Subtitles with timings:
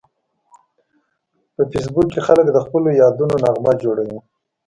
[1.53, 4.19] په فېسبوک کې خلک د خپلو یادونو نغمه جوړوي